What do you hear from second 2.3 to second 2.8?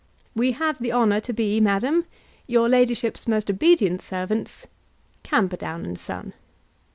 Your